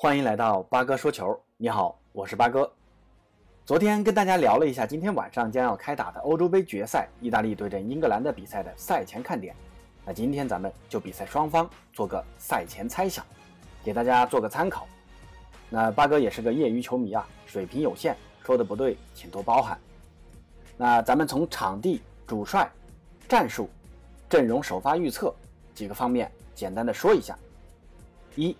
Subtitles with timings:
[0.00, 1.36] 欢迎来到八哥说球。
[1.56, 2.72] 你好，我是八哥。
[3.66, 9.56] 昨天跟大家聊了一下今天晚上将要开打的欧洲杯决赛，意大利对阵英格兰的比赛的赛前看点。
[10.04, 13.26] 那今天咱们就比赛双方做个赛前猜想，
[13.82, 14.86] 给大家做个参考。
[15.68, 19.76] 那八哥也是个业余球迷啊，水平有限，说的不对，请多包涵。
[20.76, 22.70] 那咱们从场地、主帅、
[23.28, 23.68] 战术、
[24.28, 25.34] 阵容、首发预测
[25.74, 27.36] 几个方面简单的说一下。
[28.36, 28.56] 一、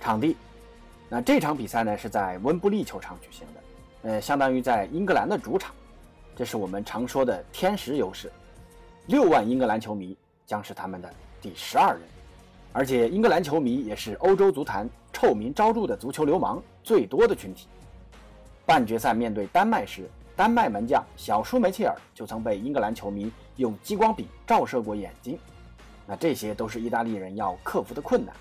[0.00, 0.36] 场地。
[1.08, 5.72] 那这场比赛呢是在温布利球场举行的，呃，相当于在英格兰的主场，
[6.34, 8.30] 这是我们常说的天时优势。
[9.06, 11.08] 六万英格兰球迷将是他们的
[11.40, 12.02] 第十二人，
[12.72, 17.68] 而且英格兰球迷也是欧洲足坛臭名昭著的足球流氓最多的群体。
[18.64, 25.38] 半决赛面对丹麦时，丹麦门将小舒梅切尔就曾被英格兰球迷用激光笔照射过眼睛，
[26.04, 28.34] 那这些都是意大利人要克服的困难。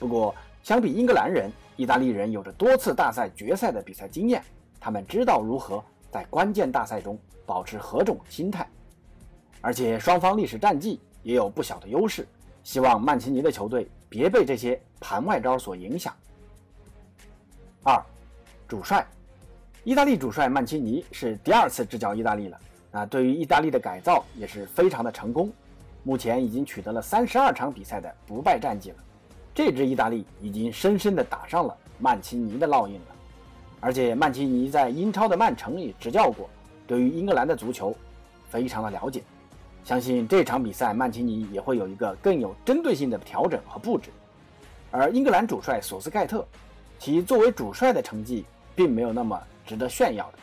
[0.00, 0.34] 不过，
[0.64, 1.48] 相比英格兰人，
[1.82, 4.40] 意大利人有着多次大赛决赛的比赛经验，
[4.78, 8.64] 他们知道如何在关键大赛中保持何种心态，
[9.60, 12.24] 而且双方历史战绩也有不小的优势。
[12.62, 16.14] 希望曼奇尼的球队别被这些盘外招所影响。
[17.82, 18.00] 二，
[18.68, 19.04] 主帅，
[19.82, 22.60] 意大利主帅曼奇尼是第二次执教意大利了，
[22.92, 25.52] 啊，对于意大利的改造也是非常的成功，
[26.04, 28.96] 目前已经取得了三十二场比赛的不败战绩了。
[29.54, 33.06] 这支意大利已经深深地打上了曼奇尼的烙印了，
[33.80, 36.48] 而且曼奇尼在英超的曼城也执教过，
[36.86, 37.94] 对于英格兰的足球
[38.48, 39.22] 非常的了解。
[39.84, 44.10] 相信这场比赛曼奇尼也会有一个更有针对性的调整和布置。
[44.90, 46.46] 而英格兰主帅索斯盖特，
[46.98, 50.38] 其作为主帅的成绩并没有那么值得炫耀的。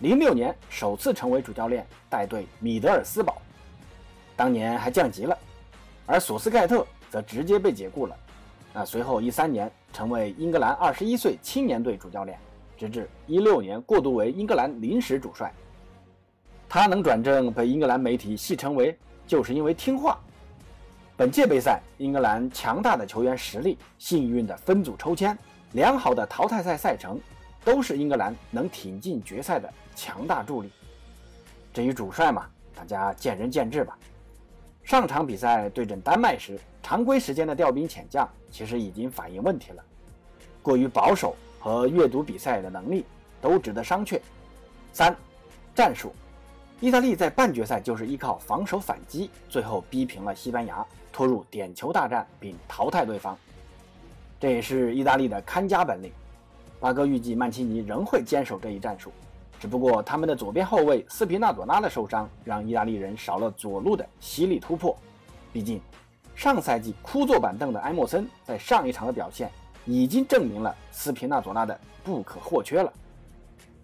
[0.00, 3.36] 零六年首次成为主教练，带队米德尔斯堡，
[4.34, 5.38] 当年还降级了，
[6.06, 8.16] 而索斯盖特则直接被解雇了。
[8.72, 12.38] 那随后一三年成为英格兰二十一岁青年队主教练，
[12.76, 15.52] 直至一六年过渡为英格兰临时主帅。
[16.68, 18.96] 他能转正，被英格兰媒体戏称为
[19.26, 20.20] 就是因为听话。
[21.16, 25.36] 本届杯赛，英格兰强大的球员实力、幸运的分组抽签、
[25.72, 27.20] 良好的淘汰赛赛程，
[27.64, 30.70] 都是英格兰能挺进决赛的强大助力。
[31.74, 33.98] 至于主帅嘛，大家见仁见智吧。
[34.82, 36.58] 上场比赛对阵丹麦时，
[36.90, 39.84] 常规时间的调兵遣将其实已经反映问题了，
[40.60, 43.04] 过于保守和阅读比赛的能力
[43.40, 44.20] 都值得商榷。
[44.92, 45.16] 三、
[45.72, 46.12] 战术，
[46.80, 53.38] 意大利在半决赛就是依靠防守反击，最后逼平了西班牙，拖入点球大战并淘汰对方，
[54.40, 56.10] 这也是意大利的看家本领。
[56.80, 59.12] 巴哥预计曼奇尼仍会坚守这一战术。
[59.60, 64.96] 只不过他们的左边后卫斯皮纳佐拉的受伤，让意大利人少了左路的犀利突破。
[65.52, 65.80] 毕竟，
[66.40, 69.50] 上赛季枯坐板凳的埃莫森在上一场的表现
[69.84, 72.90] 已经证明了斯皮纳佐拉的不可或缺了。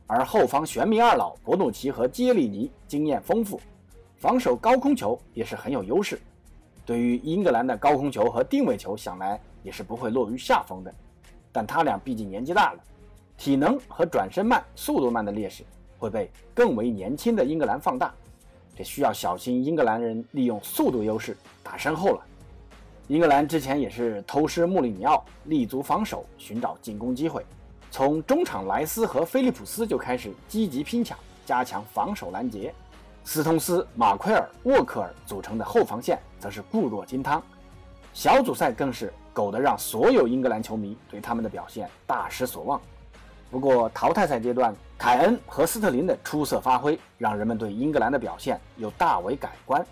[0.07, 3.61] 而后方玄冥二老博努奇和基耶利尼经验丰富，
[4.17, 6.19] 防守高空球也是很有优势。
[6.87, 10.91] 对于英格兰的高空球和定位球，想来也是不会落于下风的。
[11.53, 12.81] 但他俩毕竟年纪大了。
[13.37, 15.63] 体能和转身慢、速度慢的劣势
[15.99, 18.15] 会被更为年轻的英格兰放大，
[18.75, 22.25] 这需要小心英格兰人利用速度优势打身后了。
[23.09, 27.47] 英格兰之前也是偷师穆里尼奥，立足防守，寻找进攻机会。
[27.89, 32.75] 从中场莱斯和菲利普斯就开始积极拼抢，加强防守拦截。
[33.23, 37.41] 斯通斯、马奎尔、沃克尔组成的后防线则是固若金汤。
[38.13, 42.81] 小组赛更是狗得让所有英格兰球迷对他们的表现大失所望。
[43.53, 49.87] 不过，淘汰赛阶段，凯恩和斯特林的出色发挥，让人们对英格兰的表现又大为改观。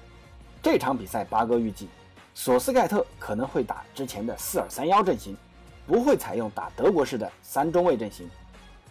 [0.60, 1.88] 这场比赛，八哥预计，
[2.34, 5.36] 索斯盖特可能会打之前的四二三幺阵型，
[5.86, 8.28] 不会采用打德国式的三中卫阵型。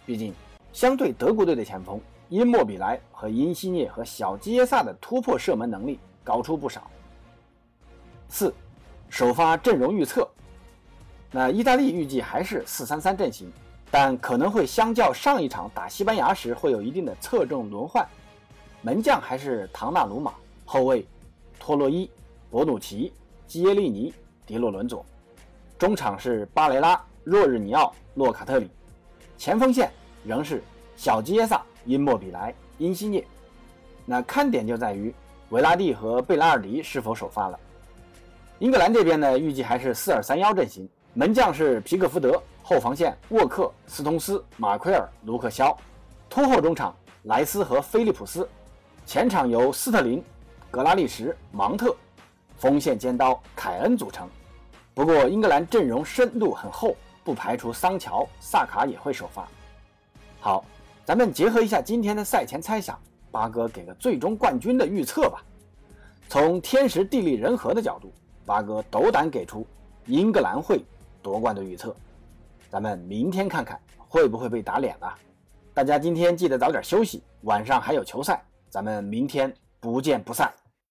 [0.06, 0.34] 毕竟，
[0.72, 2.00] 相对德国队的前锋
[2.30, 6.90] 因莫比莱和因西涅和小基耶萨的突破射门能力高出不少。
[8.28, 8.52] 四，
[9.10, 10.28] 首发阵容预测，
[11.30, 13.52] 那意大利预计还是四三三阵型。
[13.90, 18.04] 但可能会相较上一场打西班牙时会有一定的侧重轮换，
[18.82, 21.06] 门将还是唐纳鲁马，后卫
[21.60, 22.10] 托洛伊、
[22.50, 23.12] 博努奇、
[23.46, 24.12] 基耶利尼、
[24.46, 25.04] 迪洛伦佐，
[25.78, 28.70] 中场是巴雷拉、若日尼奥、洛卡特里，
[29.36, 29.90] 前锋线
[30.24, 30.62] 仍是
[30.96, 33.24] 小基耶萨、因莫比莱、因西涅。
[34.04, 35.14] 那看点就在于
[35.50, 37.58] 维拉蒂和贝拉尔迪是否首发了。
[38.58, 42.42] 英格兰这边呢，预计还是四二三幺阵型，门将是皮克福德。
[42.66, 45.76] 后防线：沃克、斯通斯、马奎尔、卢克肖；
[46.30, 48.42] 突后中场：莱斯和菲利普斯；
[49.04, 50.24] 前场由斯特林、
[50.70, 51.94] 格拉利什、芒特；
[52.64, 54.26] 锋线尖刀凯恩组成。
[54.94, 59.46] 不过，英格兰阵容深度很厚，不排除桑乔、萨卡也会首发。
[60.40, 60.64] 好，
[61.04, 62.98] 咱们结合一下今天的赛前猜想，
[63.30, 65.44] 八哥给个最终冠军的预测吧。
[66.26, 68.10] 从天时地利人和的角度，
[68.46, 69.66] 八哥斗胆给出
[70.06, 70.82] 英格兰会
[71.20, 71.94] 夺冠的预测。
[72.70, 75.14] 咱们明天看看会不会被打脸了。
[75.74, 80.50] 大家今天记得早点休息，晚上还有球赛，咱们明天不见不散。